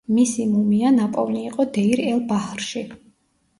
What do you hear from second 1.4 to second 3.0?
იყო დეირ-ელ-ბაჰრში.